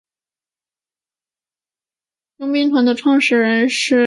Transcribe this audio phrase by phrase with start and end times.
[2.37, 3.99] 佣兵团的创始人是贾拉索。